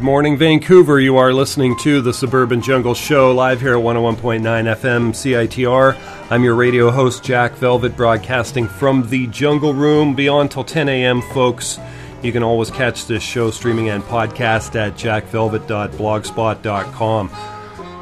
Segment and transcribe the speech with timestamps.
[0.00, 0.98] Good morning, Vancouver.
[0.98, 5.94] You are listening to the Suburban Jungle Show live here at 101.9 FM CITR.
[6.30, 10.14] I'm your radio host, Jack Velvet, broadcasting from the Jungle Room.
[10.14, 11.78] Beyond till 10 a.m., folks.
[12.22, 17.30] You can always catch this show streaming and podcast at jackvelvet.blogspot.com.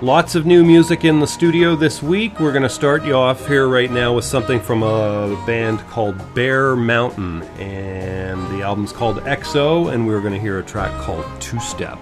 [0.00, 2.38] Lots of new music in the studio this week.
[2.38, 6.32] We're going to start you off here right now with something from a band called
[6.32, 7.97] Bear Mountain, and
[8.68, 11.98] album's called XO, and we're going to hear a track called Two Step.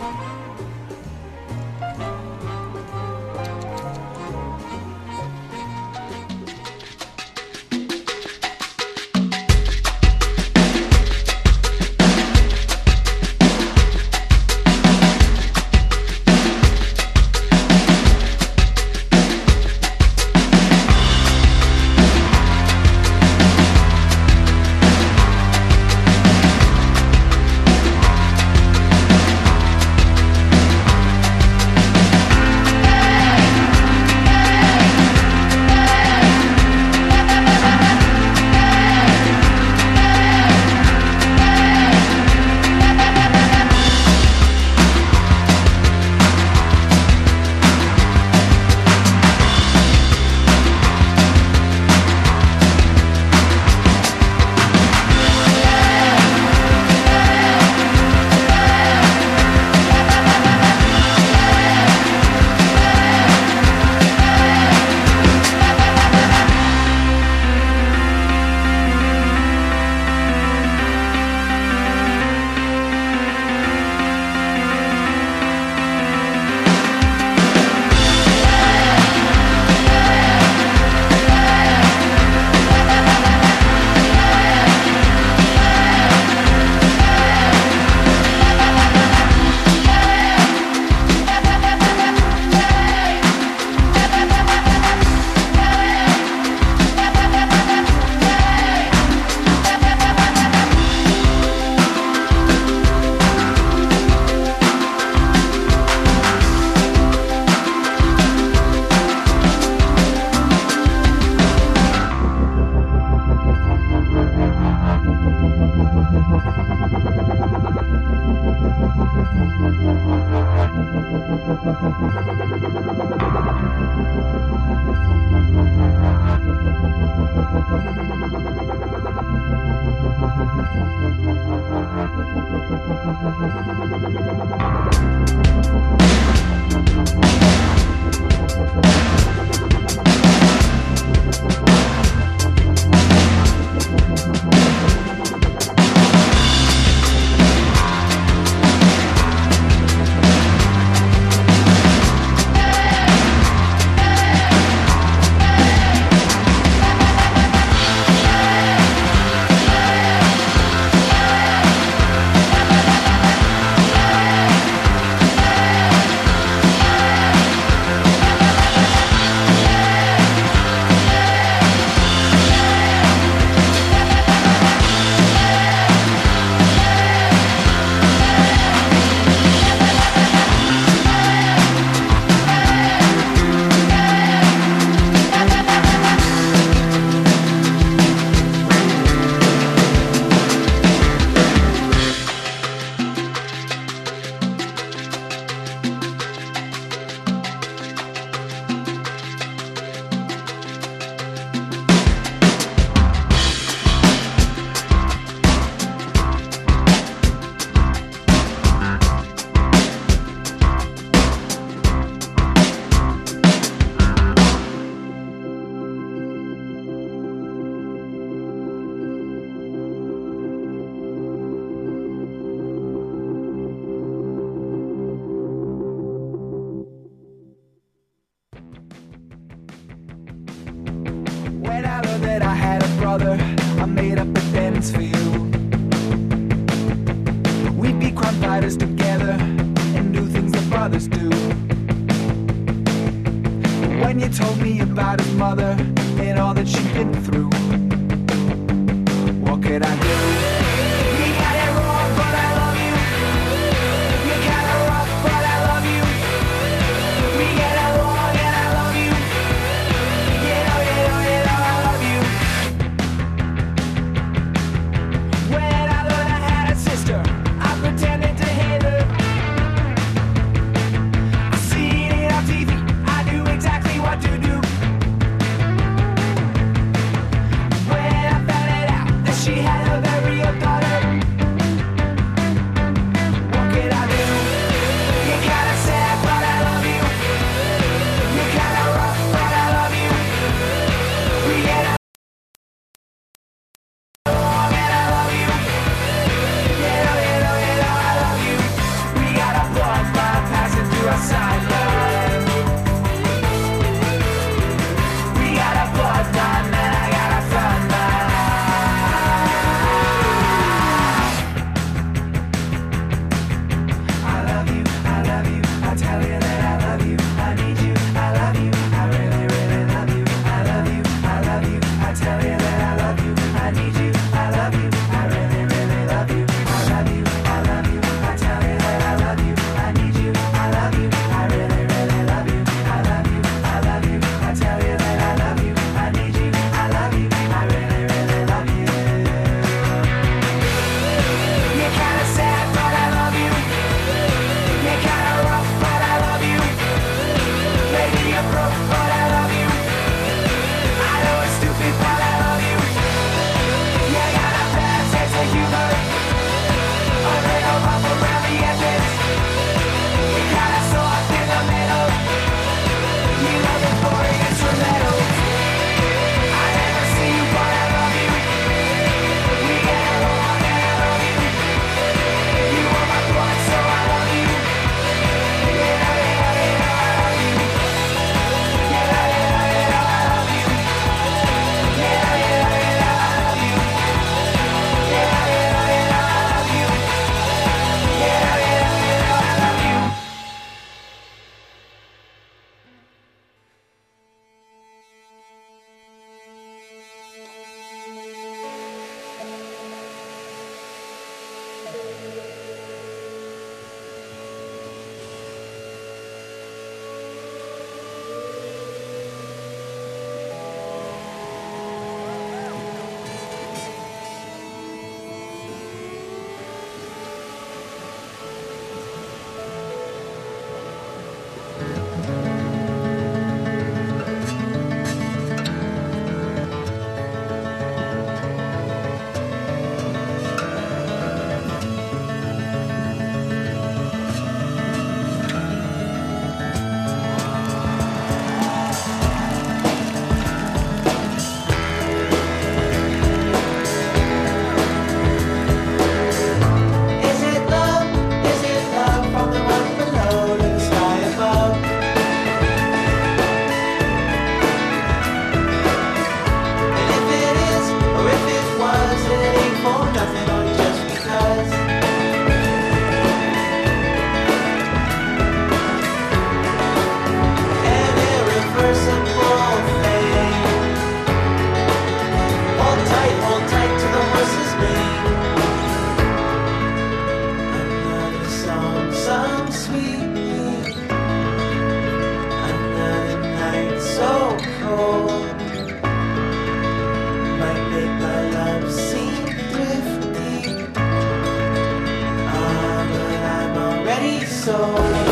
[494.67, 495.26] so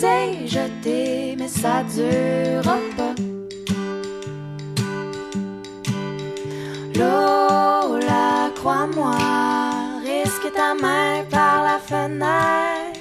[0.00, 3.14] sais, je t'ai, mais ça dure pas.
[6.98, 9.18] Lola, crois-moi,
[10.10, 13.00] risque ta main par la fenêtre.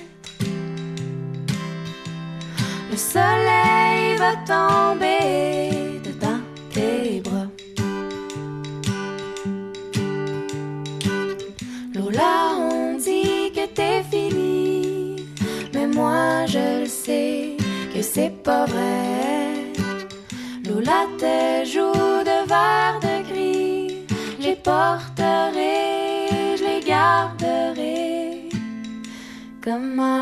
[2.92, 5.59] Le soleil va tomber.
[18.20, 19.74] c'est pas vrai.
[20.68, 21.02] Lola
[21.74, 24.06] joue de verre de gris,
[24.40, 25.78] je les porterai,
[26.60, 28.50] je les garderai.
[29.64, 30.19] Comme un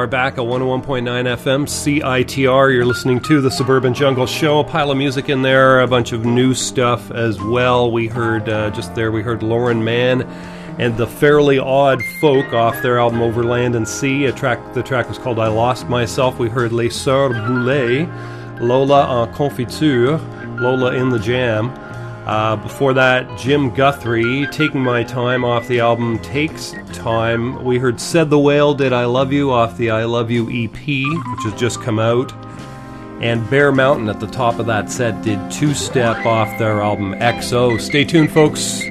[0.00, 2.72] are back at 101.9 FM CITR.
[2.72, 4.60] You're listening to the Suburban Jungle Show.
[4.60, 7.92] A pile of music in there, a bunch of new stuff as well.
[7.92, 10.22] We heard uh, just there, we heard Lauren Mann
[10.78, 14.24] and the Fairly Odd Folk off their album Over Land and Sea.
[14.24, 16.38] A track, the track was called I Lost Myself.
[16.38, 18.06] We heard Les Sœurs Boulay,
[18.58, 20.16] Lola en Confiture,
[20.62, 21.68] Lola in the Jam.
[22.26, 27.64] Uh, before that, Jim Guthrie, Taking My Time off the album Takes Time.
[27.64, 30.72] We heard Said the Whale Did I Love You off the I Love You EP,
[30.72, 32.32] which has just come out.
[33.22, 37.12] And Bear Mountain at the top of that set did Two Step off their album
[37.14, 37.80] XO.
[37.80, 38.82] Stay tuned, folks.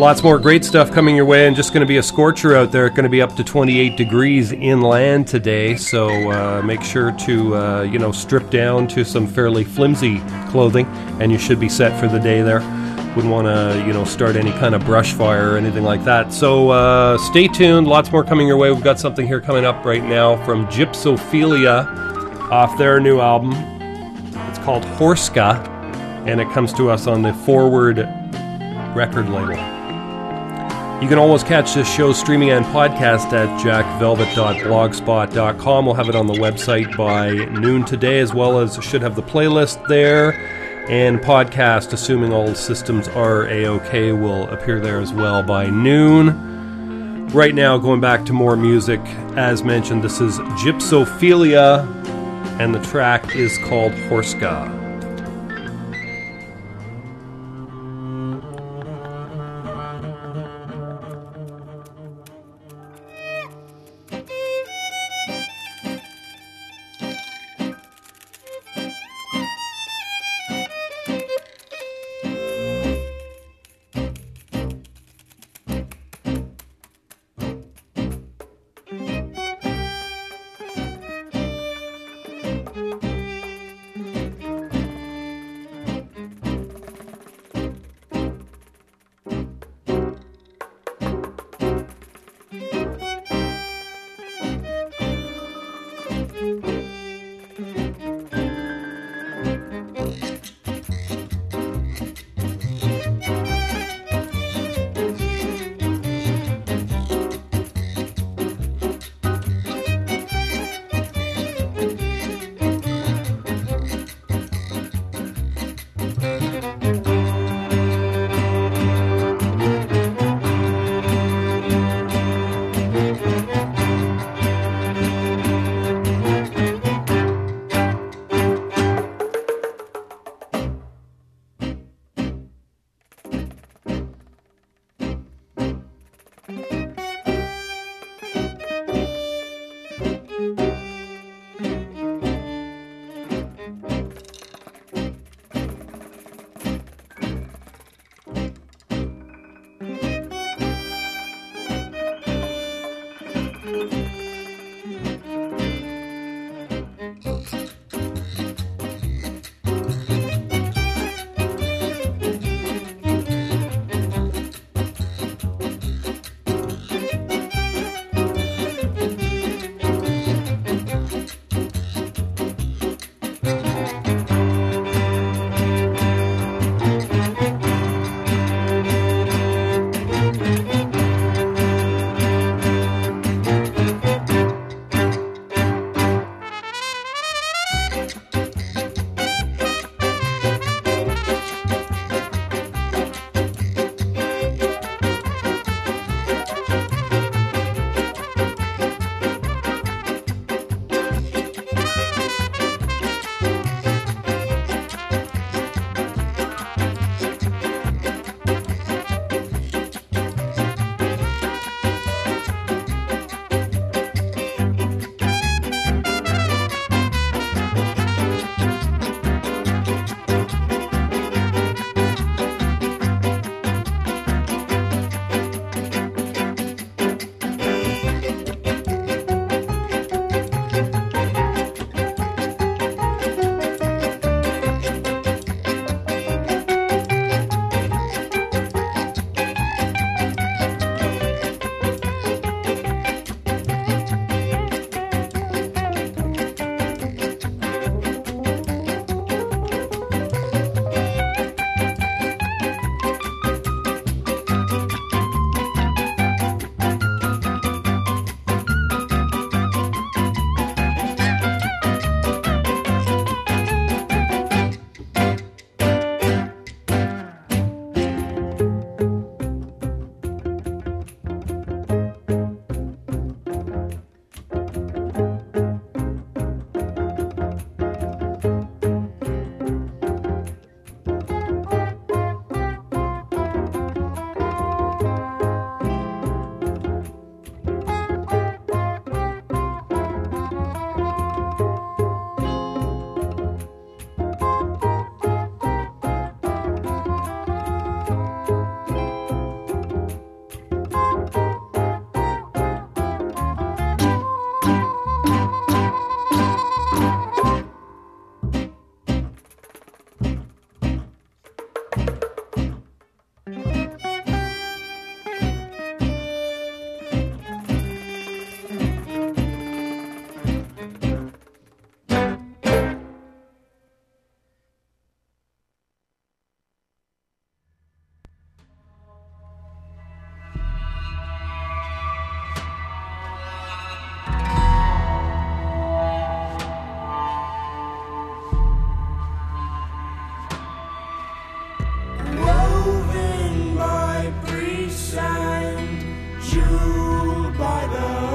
[0.00, 2.72] Lots more great stuff coming your way, and just going to be a scorcher out
[2.72, 2.86] there.
[2.86, 7.54] It's going to be up to 28 degrees inland today, so uh, make sure to
[7.54, 10.86] uh, you know strip down to some fairly flimsy clothing,
[11.20, 12.60] and you should be set for the day there.
[13.14, 16.32] Wouldn't want to you know start any kind of brush fire or anything like that.
[16.32, 17.86] So uh, stay tuned.
[17.86, 18.72] Lots more coming your way.
[18.72, 23.52] We've got something here coming up right now from Gypsophilia off their new album.
[24.48, 25.62] It's called Horska,
[26.26, 27.98] and it comes to us on the Forward
[28.96, 29.79] record label.
[31.00, 35.86] You can always catch this show streaming and podcast at jackvelvet.blogspot.com.
[35.86, 39.22] We'll have it on the website by noon today, as well as should have the
[39.22, 40.32] playlist there.
[40.90, 47.28] And podcast, assuming all systems are a okay, will appear there as well by noon.
[47.28, 49.00] Right now, going back to more music,
[49.36, 51.86] as mentioned, this is Gypsophilia,
[52.60, 54.79] and the track is called Horska.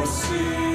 [0.05, 0.74] você.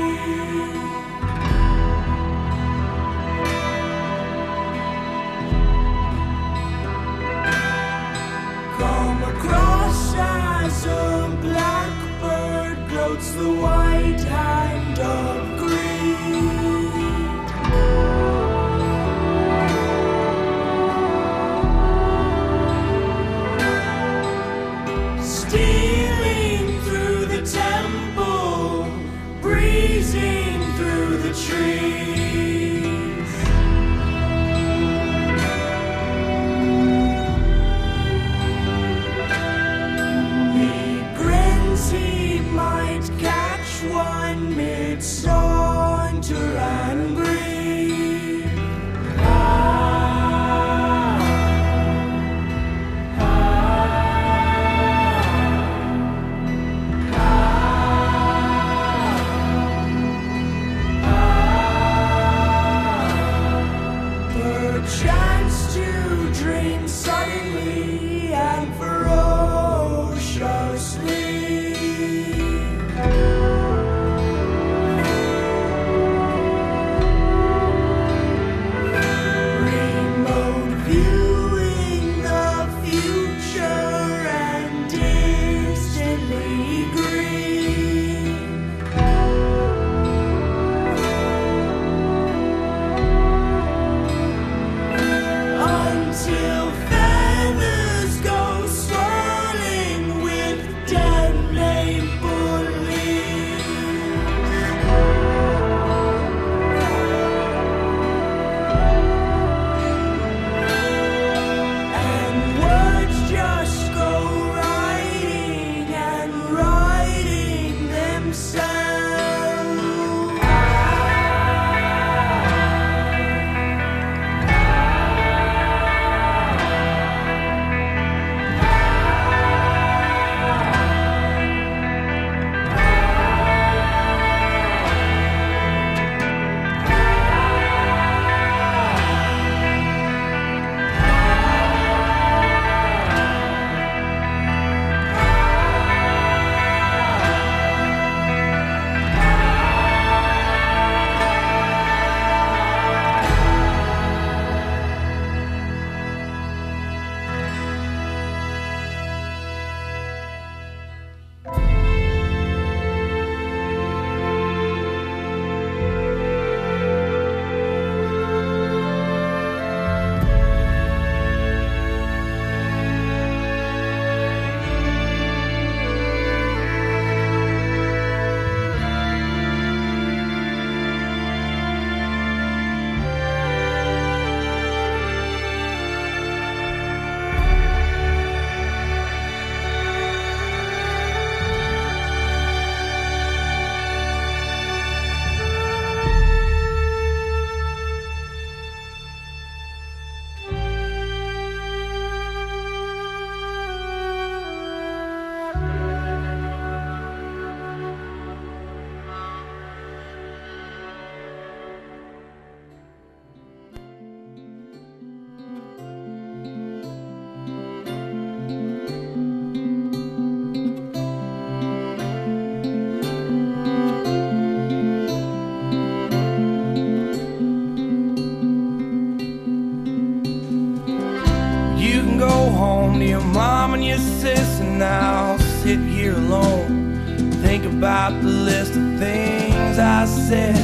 [234.81, 240.57] now sit here alone, think about the list of things I said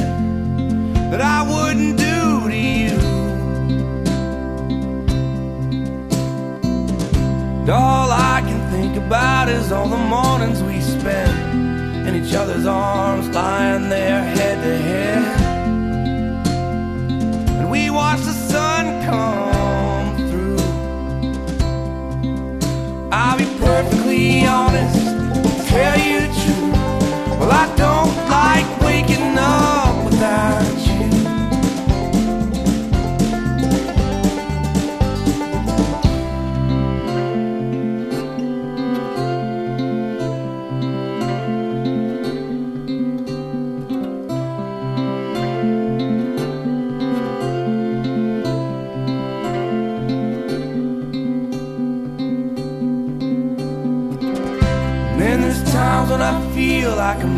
[1.11, 2.97] that I wouldn't do to you.
[7.59, 12.65] And all I can think about is all the mornings we spend in each other's
[12.65, 15.46] arms, lying there head to head.
[24.47, 26.16] honest, tell you.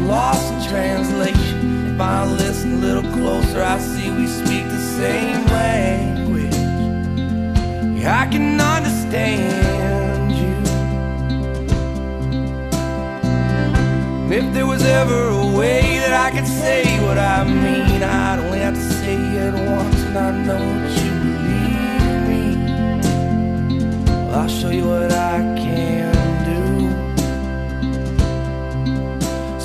[0.09, 1.93] Lost in translation.
[1.93, 6.55] If I listen a little closer, I see we speak the same language.
[8.01, 10.55] Yeah, I can understand you.
[14.23, 18.39] And if there was ever a way that I could say what I mean, I'd
[18.39, 22.43] only have to say it once, and I know that you believe me.
[24.33, 26.08] I'll show you what I can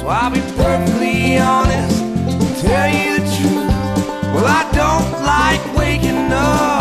[0.04, 1.98] So I'll be perfectly honest,
[2.60, 4.34] tell you the truth.
[4.34, 6.73] Well, I don't like waking up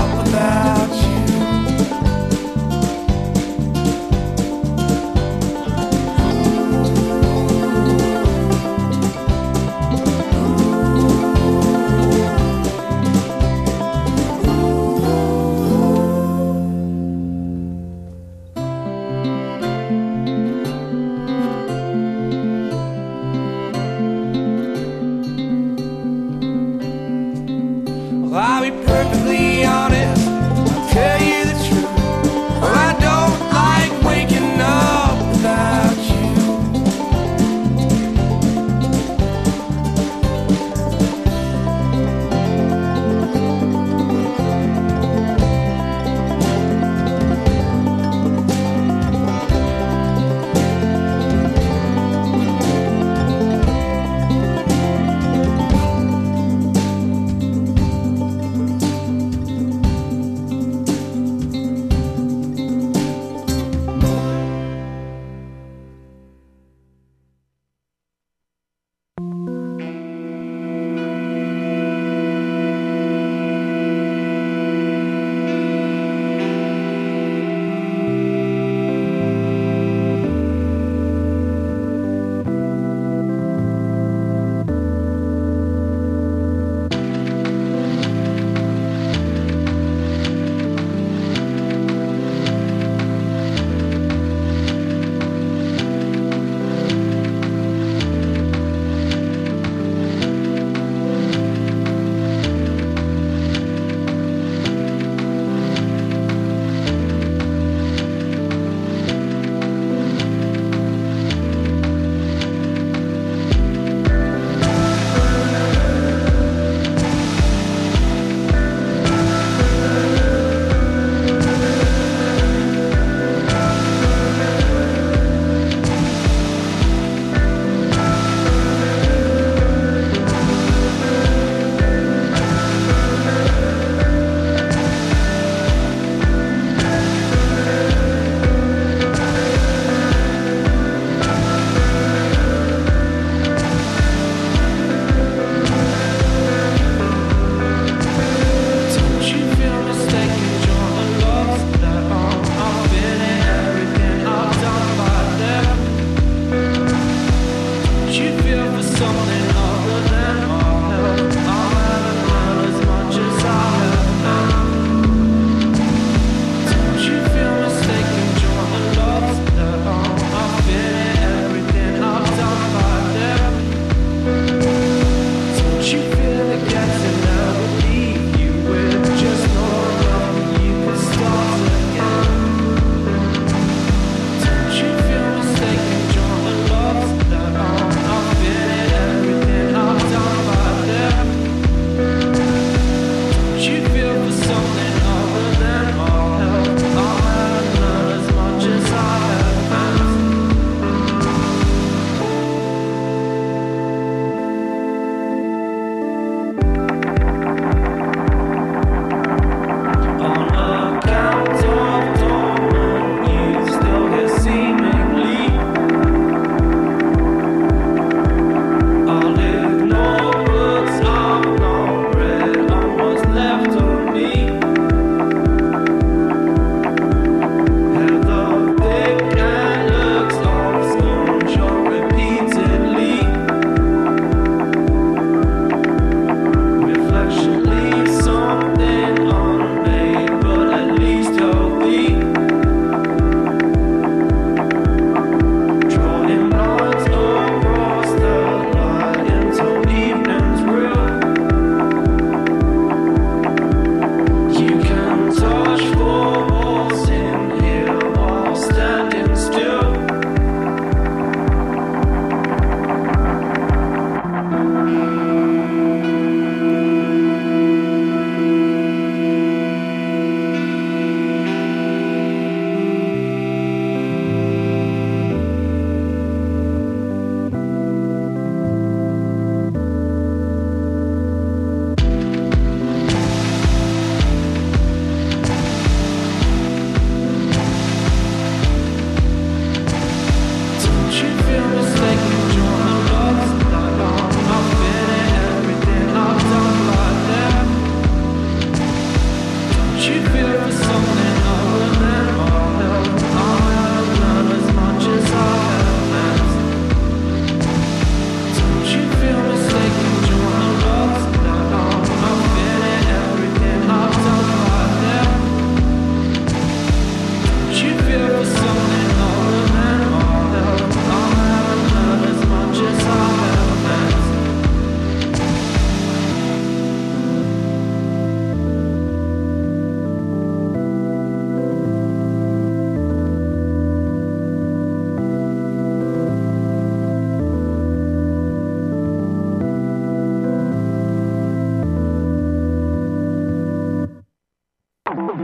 [345.33, 345.39] Now,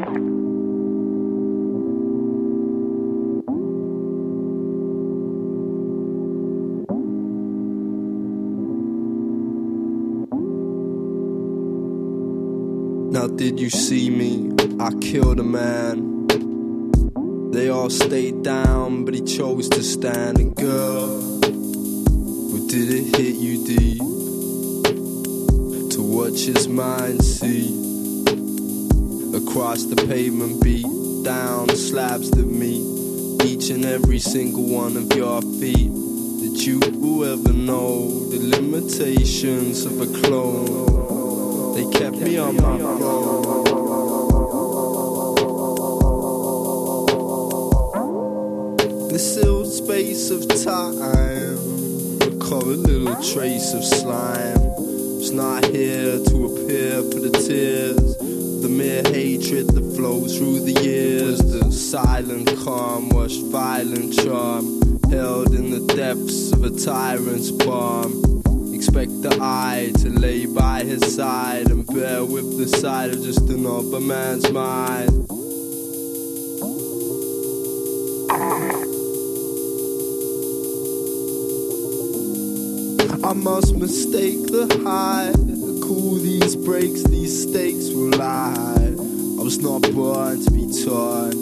[13.25, 14.51] did you see me?
[14.79, 16.27] I killed a man.
[17.51, 20.37] They all stayed down, but he chose to stand.
[20.37, 24.01] And girl, but did it hit you deep?
[25.93, 27.88] To watch his mind see
[29.49, 30.85] across the pavement, beat
[31.23, 32.83] down the slabs that meet
[33.45, 35.91] each and every single one of your feet.
[36.41, 41.73] That you will ever know the limitations of a clone?
[41.73, 43.63] They kept me on my throne.
[49.09, 51.57] The sealed space of time,
[52.19, 54.57] recall a little trace of slime.
[55.19, 58.18] It's not here to appear for the tears,
[58.69, 61.39] the mere hatred that flows through the years.
[61.39, 68.11] The silent calm, washed violent charm, held in the depths of a tyrant's palm.
[68.73, 73.49] Expect the eye to lay by his side and bear with the sight of just
[73.49, 75.25] another man's mind.
[83.23, 85.33] I must mistake the high.
[85.81, 86.18] Cool
[86.49, 88.95] these breaks, these stakes will lie.
[89.39, 91.33] I was not born to be torn.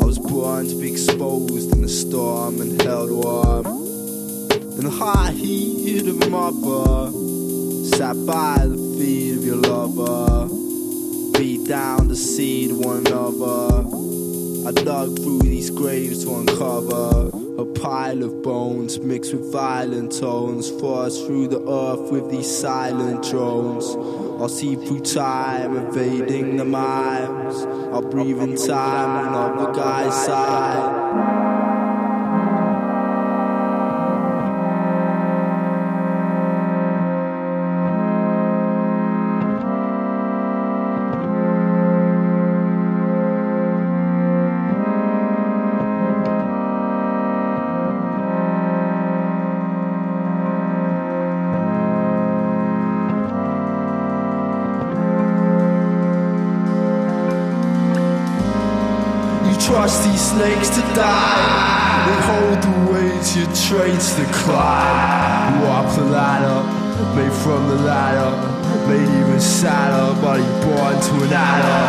[0.00, 3.66] I was born to be exposed in the storm and held warm.
[3.66, 7.10] In the hot heat of my bar,
[7.92, 10.48] sat by the feet of your lover.
[11.38, 13.86] Beat down the seed of one another.
[14.66, 20.70] I dug through these graves to uncover a pile of bones mixed with violent tones.
[20.70, 24.21] Forced through the earth with these silent drones.
[24.42, 27.62] I'll see through time, evading the mimes.
[27.94, 31.01] I'll breathe in time on another guy's side.
[63.72, 65.62] Traits to climb.
[65.64, 66.60] Walk the ladder,
[67.16, 68.30] made from the ladder,
[68.86, 70.12] made even sadder,
[70.44, 71.82] you born to an adder.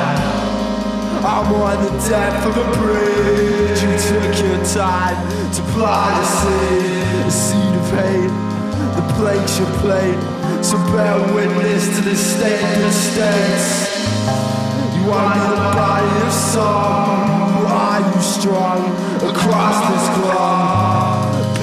[1.28, 3.80] I'm on the depth of a bridge.
[3.84, 5.20] You took your time
[5.56, 8.36] to plant a seed, a seed of hate.
[8.96, 10.20] The plagues you played,
[10.64, 13.68] so bear witness to the state that states.
[14.96, 17.66] You are the body of song.
[17.68, 18.80] Are you strong
[19.32, 20.93] across this glum?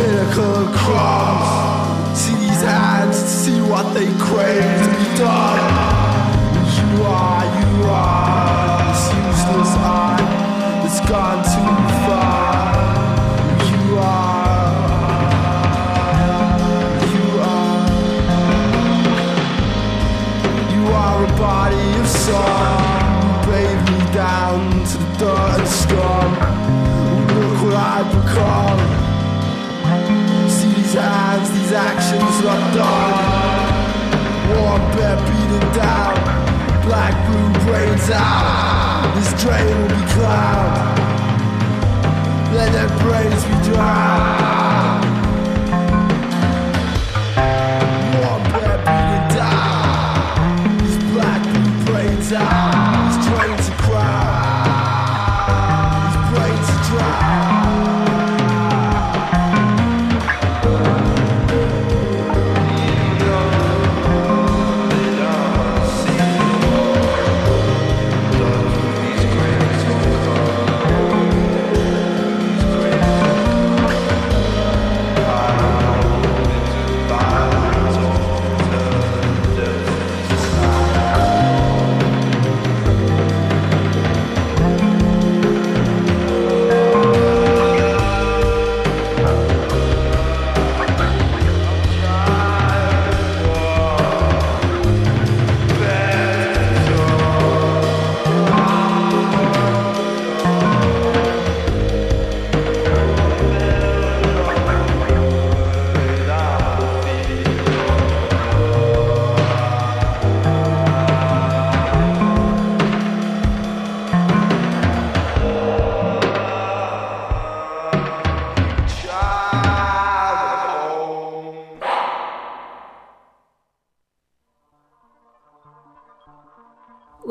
[0.02, 2.18] Of crumbs.
[2.18, 5.60] See these hands, see what they crave to be done.
[6.80, 10.20] You are, you are this useless art
[10.80, 11.74] that's gone too
[12.06, 12.48] far.
[13.68, 14.72] You are,
[17.12, 17.84] you are.
[20.72, 22.80] You are a body of song.
[23.44, 26.30] Bathe me down to the dirt and scum.
[27.36, 28.69] Look what I've become.
[30.90, 34.58] See these actions are done.
[34.58, 36.16] Warm bed beating down.
[36.84, 39.14] Black blue brains out.
[39.14, 40.98] This drain will be cloud.
[42.54, 44.49] Let their brains be drowned.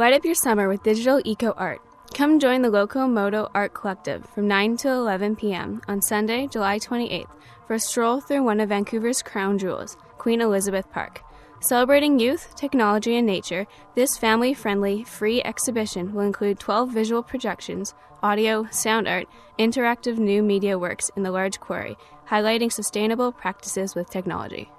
[0.10, 1.82] Light up your summer with digital eco art.
[2.16, 5.84] Come join the Locomoto Art Collective from 9 to 11 p.m.
[5.88, 7.30] on Sunday, July 28th
[7.68, 11.22] for a stroll through one of Vancouver's crown jewels, Queen Elizabeth Park.
[11.60, 17.93] Celebrating youth, technology, and nature, this family friendly, free exhibition will include 12 visual projections,
[18.24, 19.28] audio, sound art,
[19.60, 21.95] interactive new media works in the large quarry,
[22.28, 24.72] highlighting sustainable practices with technology.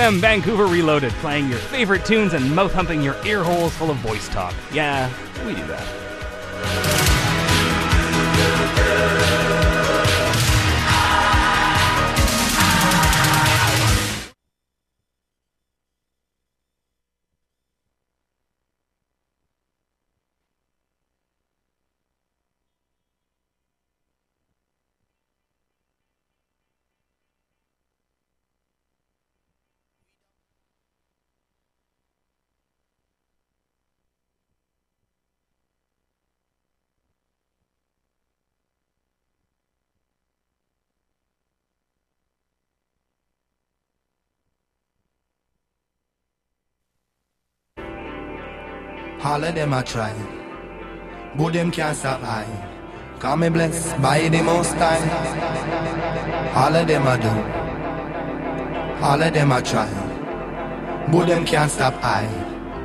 [0.00, 3.98] FM Vancouver Reloaded, playing your favorite tunes and mouth humping your ear holes full of
[3.98, 4.54] voice talk.
[4.72, 5.12] Yeah,
[5.44, 5.86] we do that.
[49.22, 50.14] All of them I try,
[51.36, 52.46] but them can't stop I.
[53.18, 55.10] Call me blessed by the most time.
[56.56, 57.28] All of them I do,
[59.04, 62.24] all of them I try, but them can't stop I.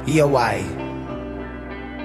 [0.06, 0.58] Yeah, why?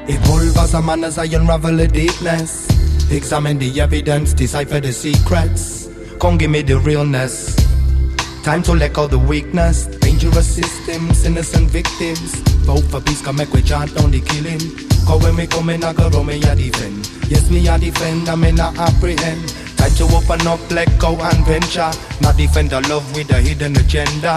[0.06, 2.68] Evolve as a man as I unravel the deepness.
[3.10, 5.88] Examine the evidence, decipher the secrets.
[6.20, 7.56] Come give me the realness.
[8.44, 9.99] Time to let go the weakness.
[10.20, 12.34] Dangerous systems, innocent victims.
[12.68, 14.60] Vote for peace, come make we chant on the killing.
[15.06, 17.08] Cause when me come in, I go roll me a defend.
[17.30, 19.48] Yes, me a defend, I may not apprehend.
[19.78, 21.90] Time to open up, let go and venture.
[22.20, 24.36] Not defend the love with a hidden agenda.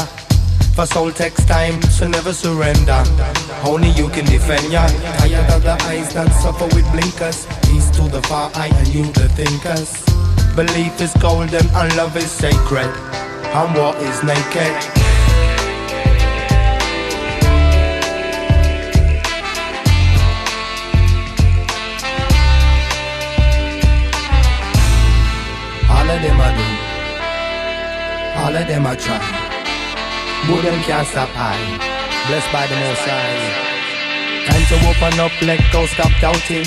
[0.73, 3.03] For soul takes time, so never surrender.
[3.65, 4.87] Only you can defend ya.
[4.87, 7.45] Tired of the eyes that suffer with blinkers.
[7.75, 9.99] East to the far eye and you the thinkers.
[10.55, 12.87] Belief is golden and love is sacred.
[13.51, 15.02] And war is naked.
[28.53, 29.17] All of them I try.
[30.45, 31.57] But them can't stop I.
[32.27, 34.45] Blessed by the most high.
[34.45, 36.65] Time to open up, let go, stop doubting.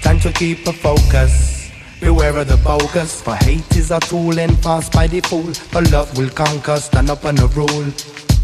[0.00, 1.72] Time to keep a focus.
[2.00, 5.52] Beware of the bogus, for hate is a tool and passed by the fool.
[5.72, 7.90] But love will conquer, stand up on the rule.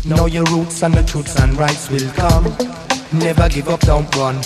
[0.05, 2.47] Know your roots and the truths and rights will come.
[3.13, 4.43] Never give up, don't run.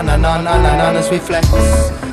[0.00, 2.09] On and on and on, as we flex.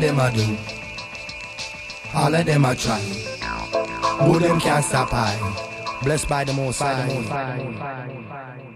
[0.00, 0.56] Them I do,
[2.14, 3.02] all of them I try,
[4.18, 5.36] but them can't stop I.
[6.02, 8.69] Blessed by the most high.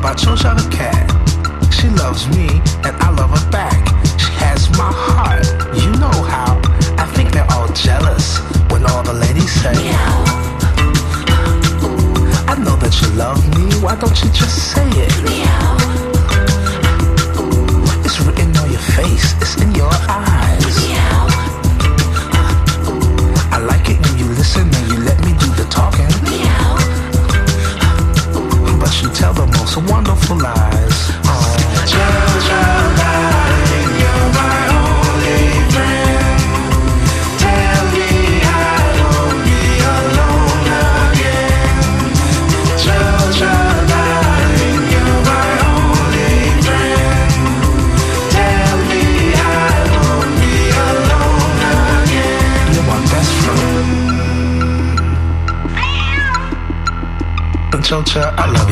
[0.00, 1.10] About I chose out cat.
[1.70, 2.48] She loves me
[2.88, 3.84] and I love her back.
[4.18, 5.44] She has my heart,
[5.76, 6.56] you know how.
[6.96, 8.38] I think they're all jealous
[8.72, 10.24] when all the ladies say, Meow.
[12.48, 15.12] I know that you love me, why don't you just say it?
[15.20, 15.76] Meow.
[18.02, 20.76] It's written on your face, it's in your eyes.
[20.80, 21.28] Meow.
[23.52, 25.39] I like it when you listen and you let me
[29.70, 30.98] So wonderful eyes.
[31.86, 36.42] Child, child, darling, you're my only friend.
[37.38, 38.10] Tell me
[38.42, 39.60] I don't be
[39.94, 40.66] alone
[41.06, 41.78] again.
[42.82, 46.34] Child, child, darling, you're my only
[46.66, 47.30] friend.
[48.34, 49.04] Tell me
[49.38, 50.54] I don't be
[50.90, 51.62] alone
[52.02, 52.74] again.
[52.74, 53.70] You're my best friend.
[58.52, 58.69] Love.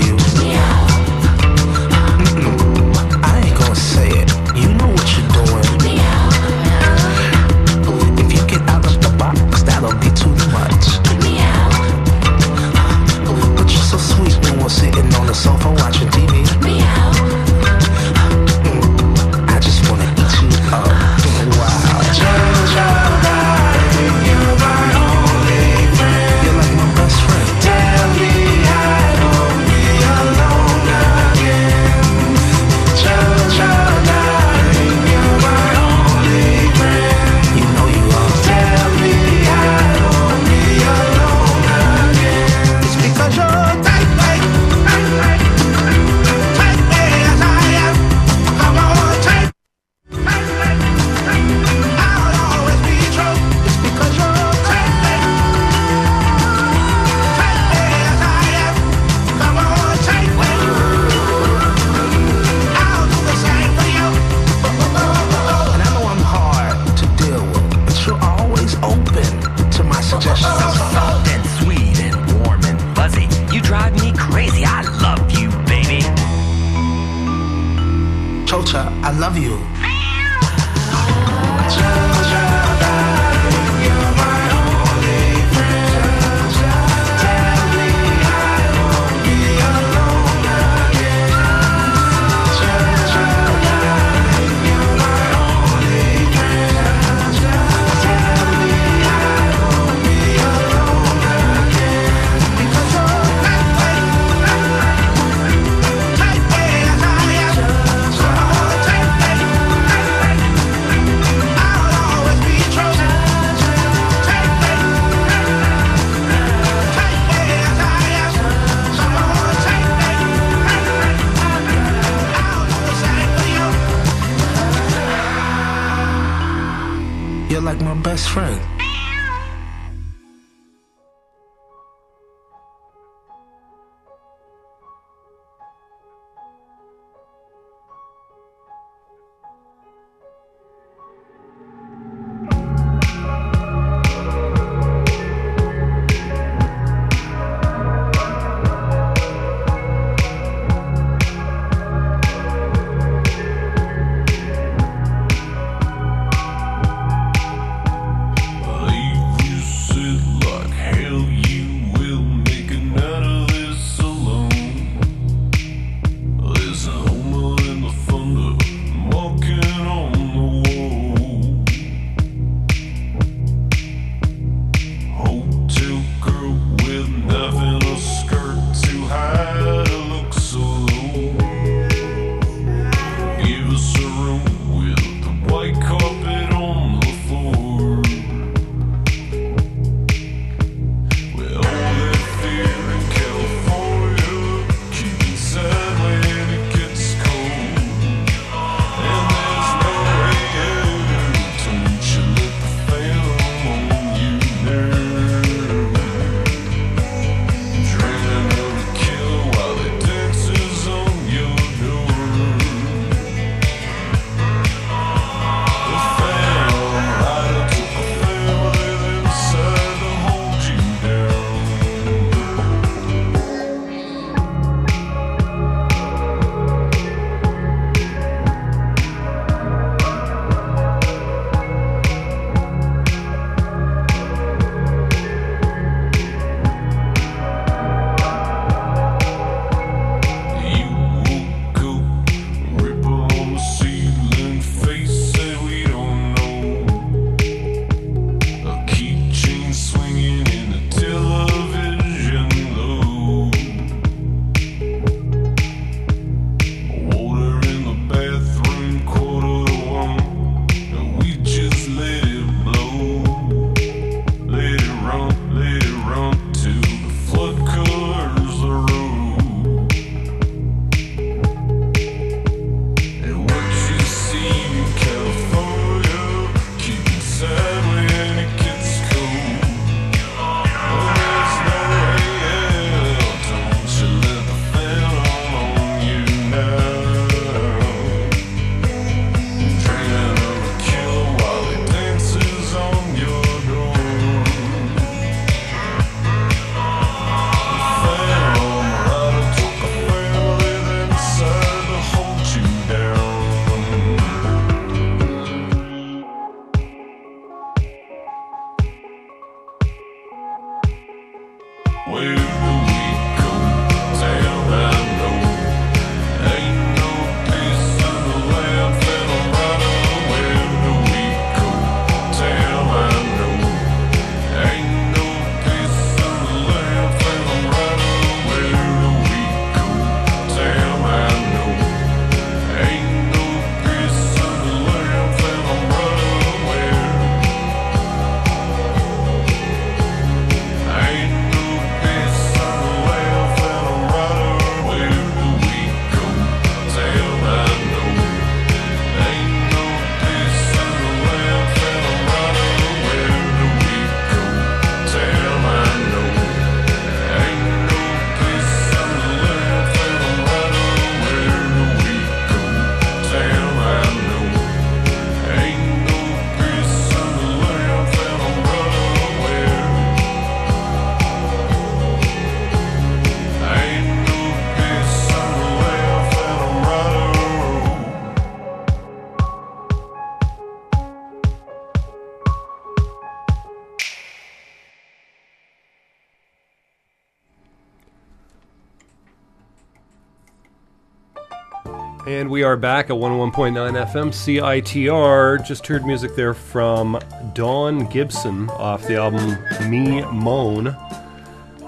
[392.49, 395.67] And we are back at 101.9 FM CITR.
[395.67, 397.21] Just heard music there from
[397.53, 399.59] Daughn Gibson off the album
[399.91, 400.85] Me Moan.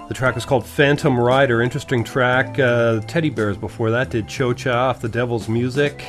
[0.09, 1.63] The track was called Phantom Rider.
[1.63, 2.59] Interesting track.
[2.59, 6.05] Uh, Teddybears before that did Cho Cha off the Devil's Music.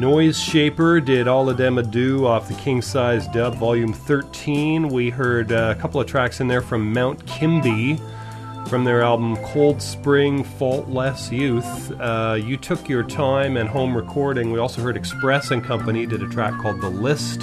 [0.00, 4.88] Noise Shaper did All of Them Do off the King Size Dub Volume 13.
[4.88, 8.00] We heard uh, a couple of tracks in there from Mount Kimbie
[8.72, 11.92] from their album Cold Spring Faultless Youth.
[12.00, 14.50] Uh, you took your time and home recording.
[14.50, 17.40] We also heard Express and Company did a track called The List.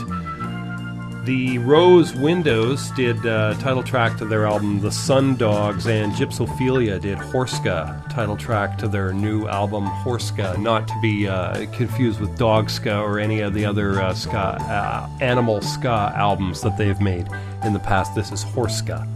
[1.26, 7.00] The Rose Windows did a title track to their album The Sun Dogs, and Gypsophilia
[7.00, 12.40] did Horska, title track to their new album Horska, not to be uh, confused with
[12.40, 17.28] Dogska or any of the other uh, ska, uh, animal ska albums that they've made
[17.64, 18.16] in the past.
[18.16, 19.08] This is Horska.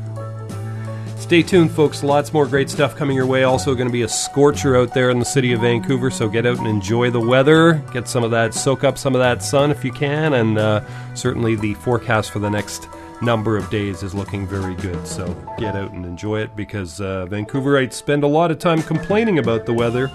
[1.33, 2.03] Stay tuned, folks.
[2.03, 3.41] Lots more great stuff coming your way.
[3.41, 6.45] Also, going to be a scorcher out there in the city of Vancouver, so get
[6.45, 7.83] out and enjoy the weather.
[7.91, 10.85] Get some of that, soak up some of that sun if you can, and uh,
[11.15, 12.87] certainly the forecast for the next
[13.23, 15.07] number of days is looking very good.
[15.07, 15.25] So
[15.57, 19.65] get out and enjoy it because uh, Vancouverites spend a lot of time complaining about
[19.65, 20.11] the weather.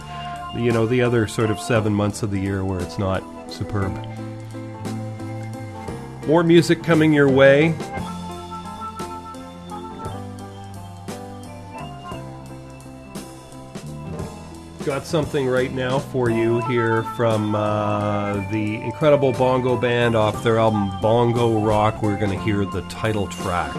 [0.55, 3.93] You know, the other sort of seven months of the year where it's not superb.
[6.29, 7.75] More music coming your way.
[14.89, 20.57] Got something right now for you here from uh, the incredible bongo band off their
[20.57, 22.03] album Bongo Rock.
[22.03, 23.77] We're going to hear the title track.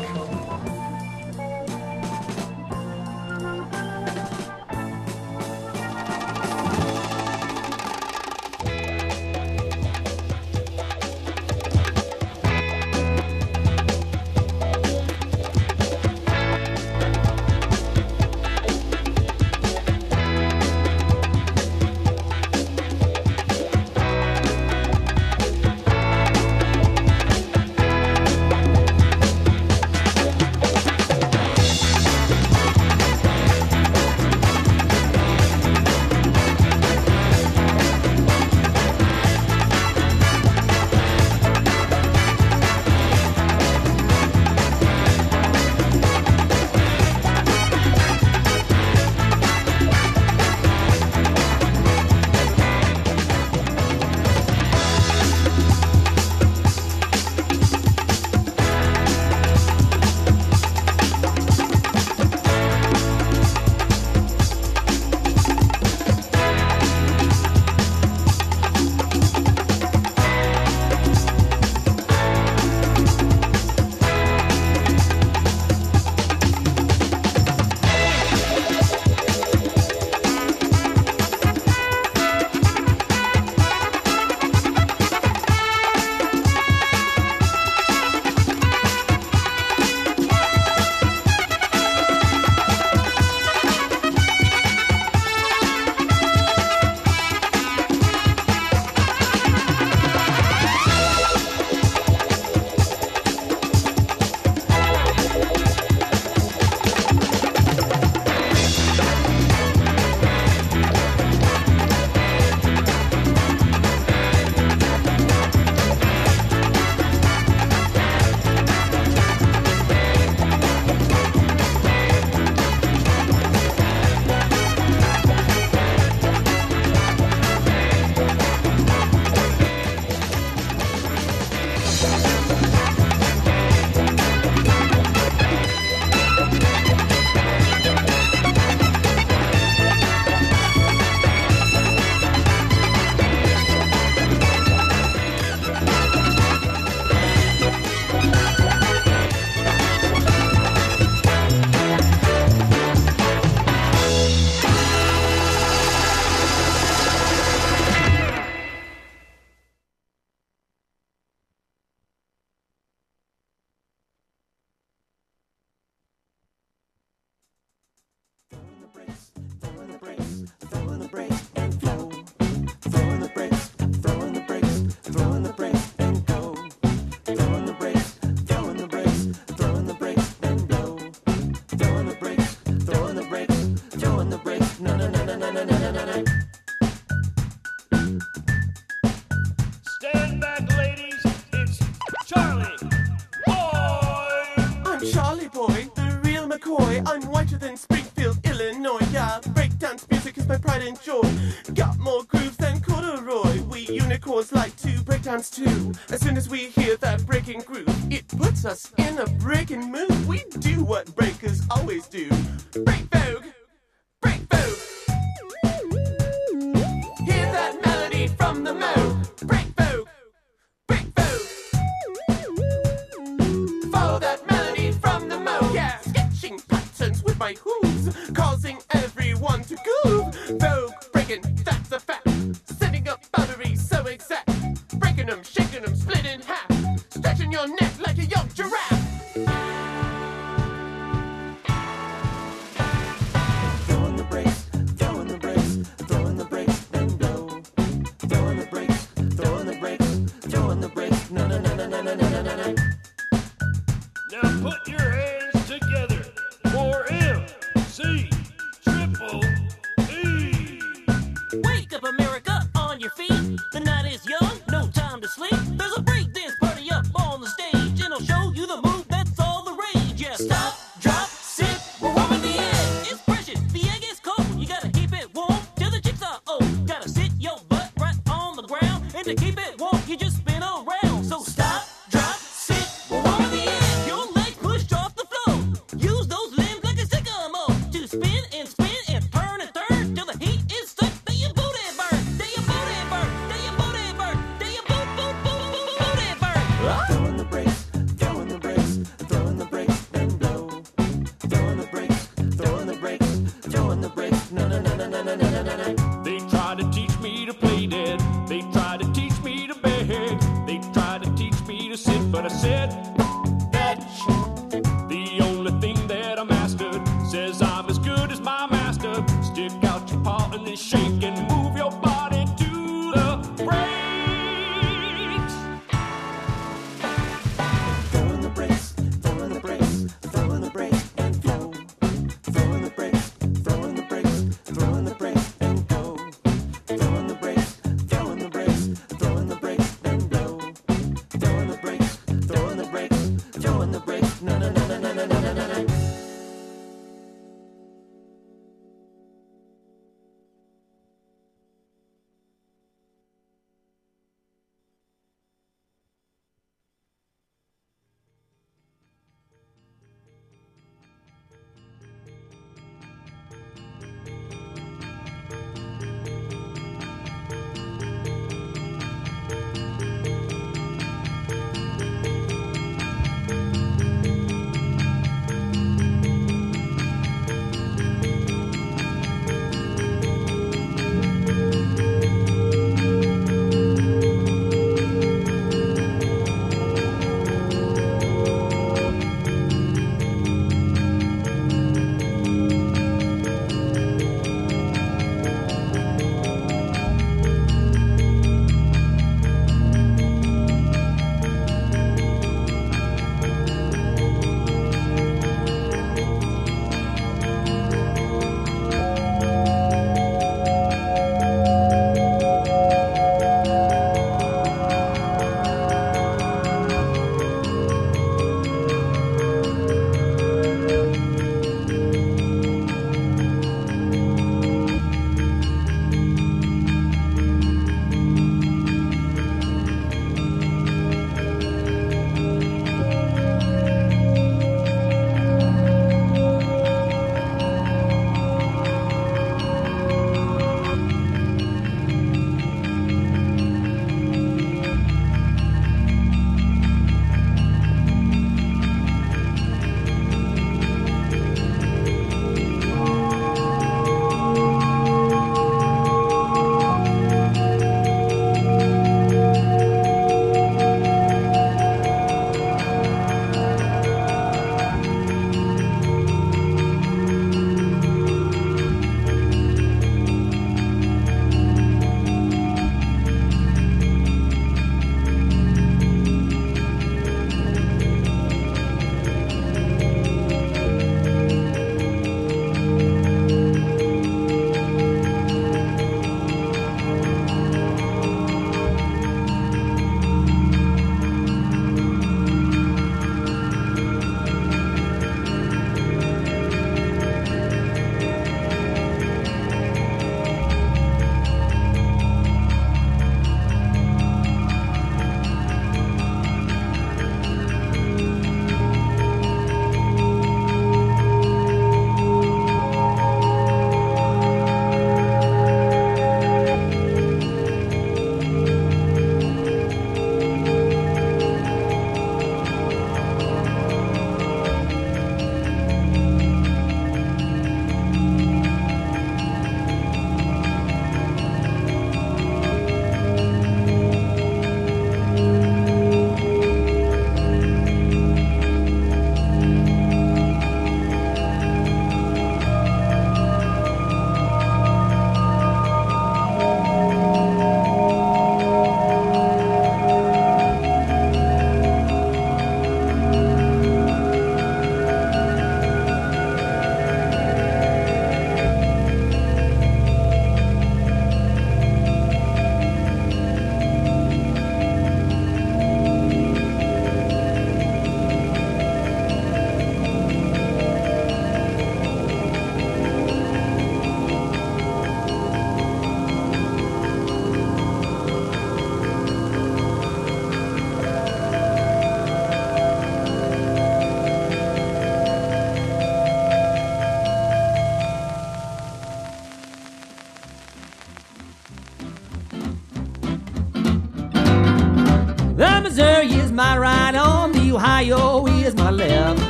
[596.89, 599.41] Right arm, the Ohio is my left.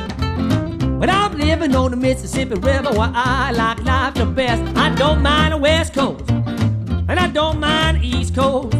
[1.00, 4.62] But I'm living on the Mississippi River where I like life the best.
[4.76, 6.28] I don't mind the West Coast,
[7.08, 8.76] and I don't mind the East Coast.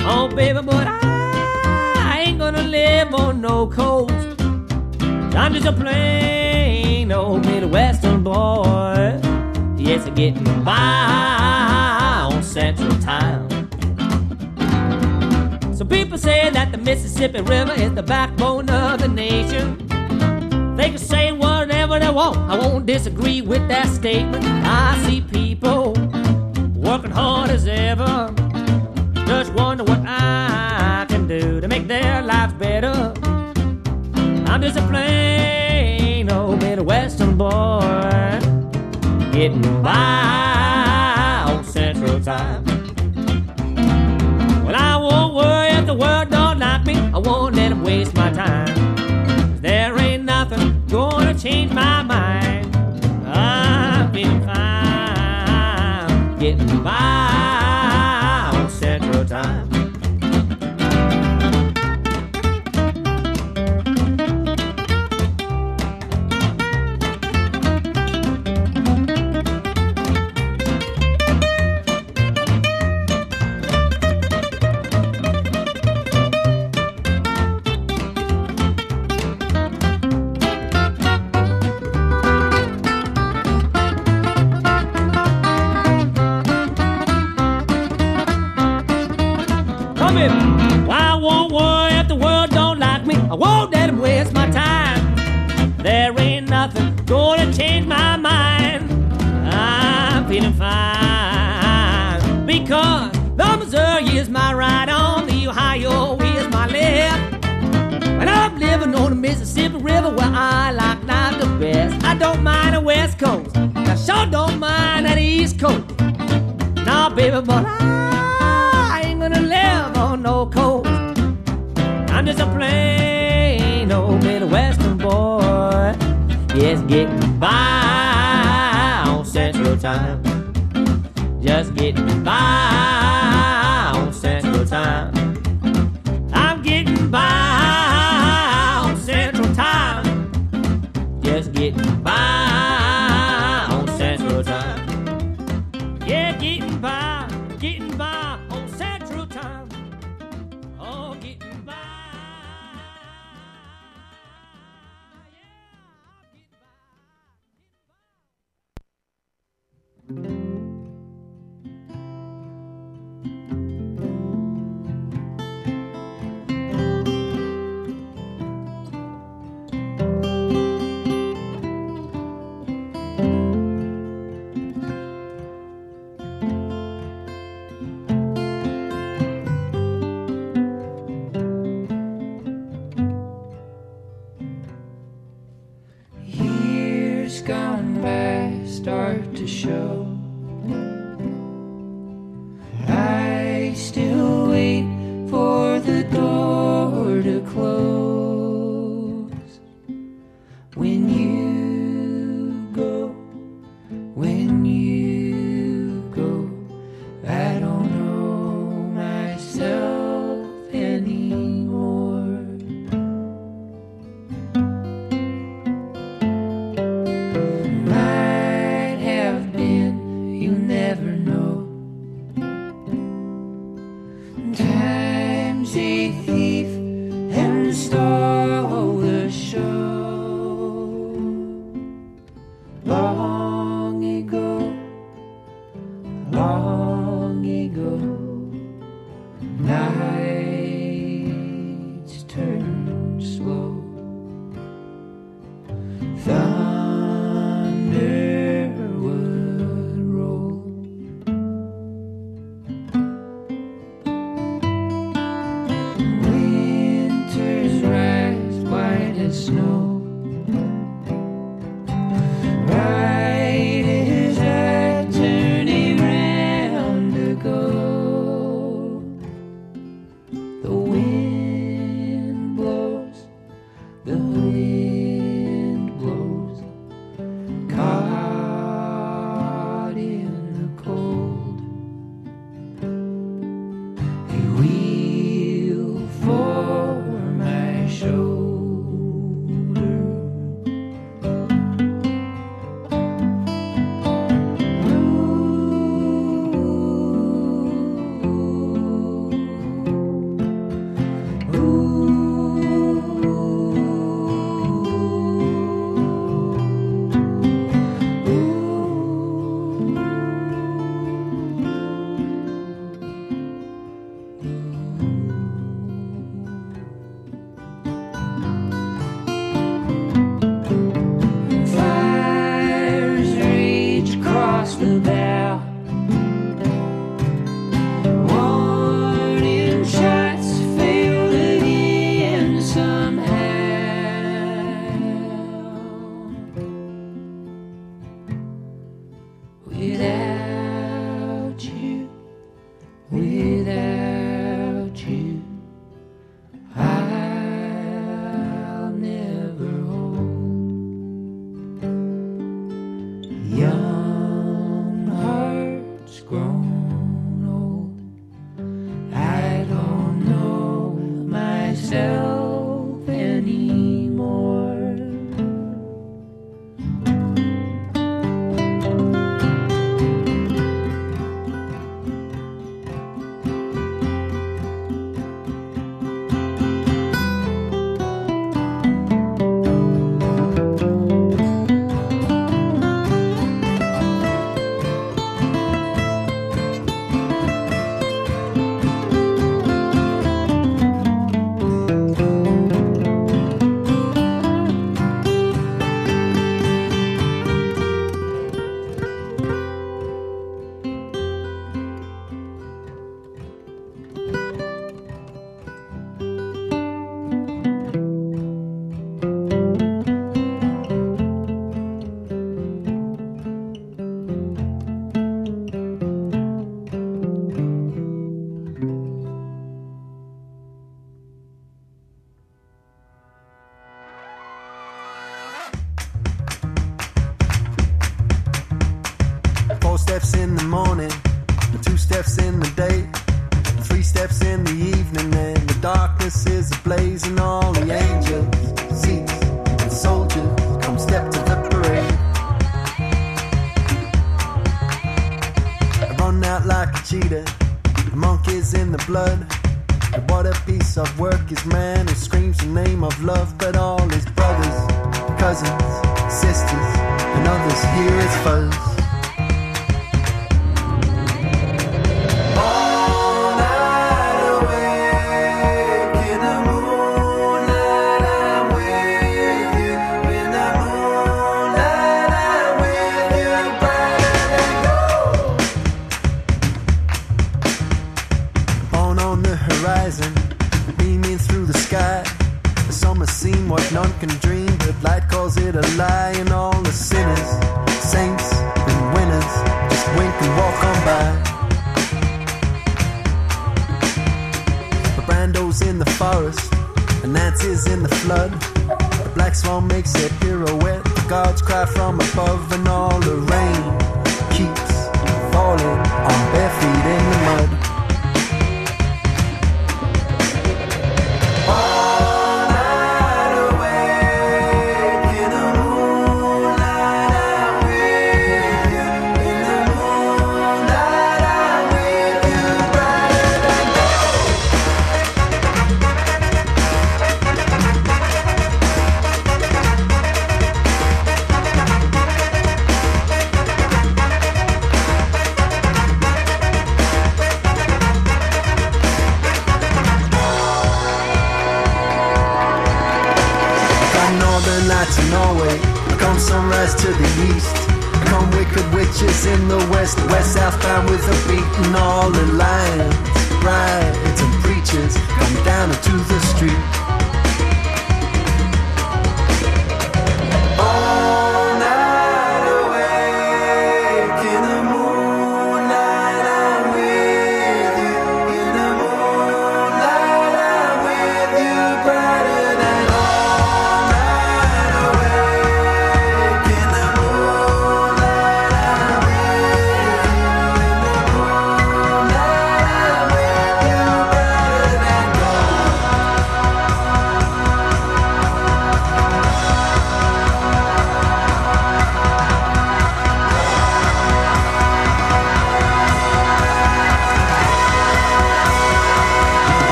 [0.00, 4.40] Oh, baby, but I, ain't gonna live on no coast.
[5.40, 9.20] I'm just a plain old Midwestern boy.
[9.76, 13.48] Yes, I'm getting by on Central Time.
[15.78, 16.67] So people say that
[17.18, 19.76] Mississippi River is the backbone of the nation.
[20.76, 22.36] They can say whatever they want.
[22.36, 24.44] I won't disagree with that statement.
[24.44, 25.94] I see people
[26.76, 28.32] working hard as ever.
[29.26, 33.12] Just wonder what I can do to make their lives better.
[34.46, 38.38] I'm just a plain old Midwestern boy
[39.32, 40.27] getting by
[47.88, 49.62] waste my time.
[49.62, 52.76] there ain't nothing gonna change my mind.
[53.26, 57.17] I'm feeling fine, getting by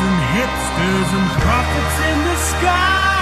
[0.00, 3.17] and hipsters and prophets in the sky.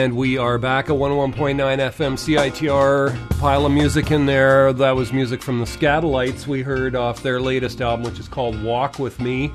[0.00, 3.38] And we are back at 101.9 FM CITR.
[3.38, 4.72] Pile of music in there.
[4.72, 6.46] That was music from the Skatalites.
[6.46, 9.52] We heard off their latest album, which is called Walk With Me.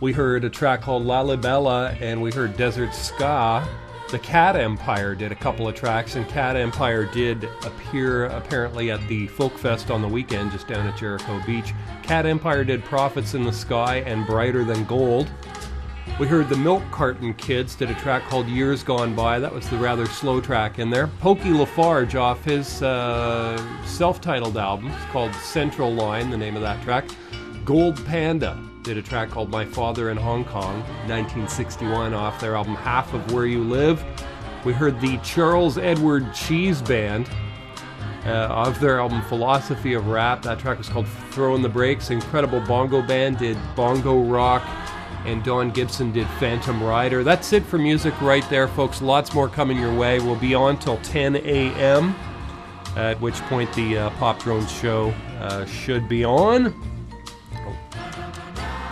[0.00, 3.68] We heard a track called Lalibela, and we heard Desert Ska.
[4.10, 9.06] The Cat Empire did a couple of tracks, and Cat Empire did appear apparently at
[9.06, 11.74] the Folk Fest on the weekend just down at Jericho Beach.
[12.02, 15.30] Cat Empire did Prophets in the Sky and Brighter Than Gold.
[16.20, 19.40] We heard the Milk Carton Kids did a track called Years Gone By.
[19.40, 21.08] That was the rather slow track in there.
[21.18, 24.92] Pokey Lafarge off his uh, self titled album.
[24.92, 27.04] It's called Central Line, the name of that track.
[27.64, 32.76] Gold Panda did a track called My Father in Hong Kong, 1961, off their album
[32.76, 34.04] Half of Where You Live.
[34.64, 37.28] We heard the Charles Edward Cheese Band
[38.24, 40.42] uh, of their album Philosophy of Rap.
[40.42, 42.10] That track was called Throwing the Brakes.
[42.10, 44.62] Incredible Bongo Band did Bongo Rock,
[45.24, 47.24] and Daughn Gibson did Phantom Rider.
[47.24, 49.00] That's it for music right there, folks.
[49.00, 50.18] Lots more coming your way.
[50.20, 52.14] We'll be on till 10 a.m.,
[52.96, 56.74] at which point the uh, Pop Drone show uh, should be on.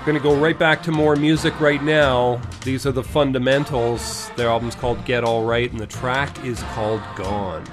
[0.05, 2.43] To go right back to more music right now.
[2.65, 4.31] These are the fundamentals.
[4.37, 7.65] Their album's called Get All Right, and the track is called Gone.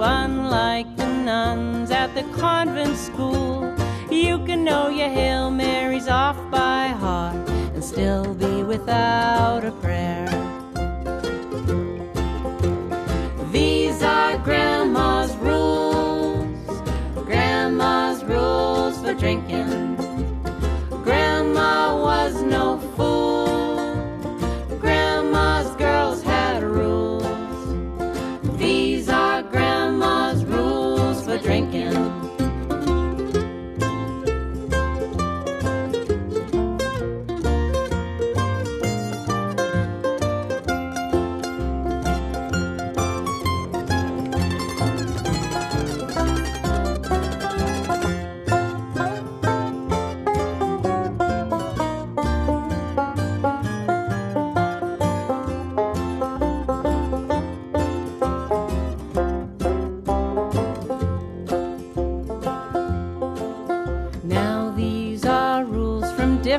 [0.00, 3.74] Unlike the nuns at the convent school.
[4.10, 7.36] You can know your Hail Marys off by heart
[7.74, 10.28] and still be without a prayer.
[13.50, 15.23] These are Grandma's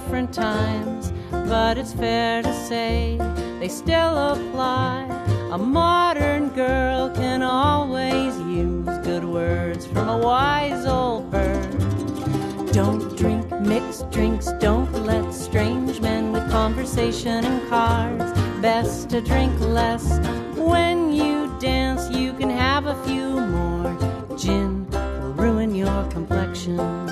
[0.05, 3.17] different times, but it's fair to say
[3.59, 5.03] they still apply.
[5.51, 11.71] A modern girl can always use good words from a wise old bird.
[12.71, 18.31] Don't drink mixed drinks, don't let strange men with conversation and cards.
[18.61, 20.19] Best to drink less.
[20.55, 24.37] When you dance, you can have a few more.
[24.37, 27.04] Gin will ruin your complexion.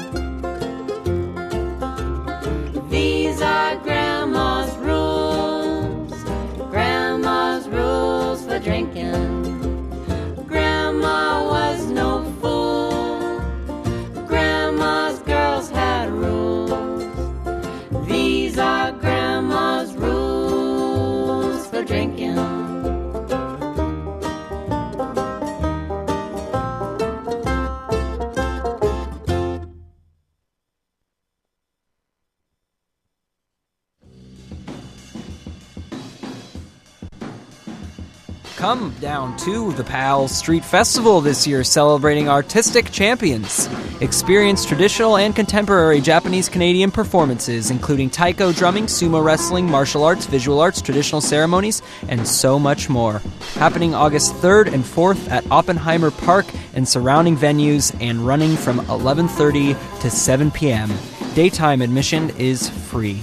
[38.63, 43.67] Come down to the Powell Street Festival this year, celebrating artistic champions.
[43.99, 50.61] Experience traditional and contemporary Japanese Canadian performances, including taiko drumming, sumo wrestling, martial arts, visual
[50.61, 53.21] arts, traditional ceremonies, and so much more.
[53.55, 59.75] Happening August 3rd and 4th at Oppenheimer Park and surrounding venues, and running from 11:30
[59.99, 60.89] to 7 p.m.
[61.35, 63.19] Daytime admission is free.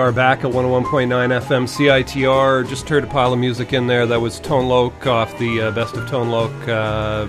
[0.00, 2.66] are back at 101.9 FM CITR.
[2.66, 4.06] Just heard a pile of music in there.
[4.06, 7.26] That was Tone Loc off the uh, Best of Tone Loc uh,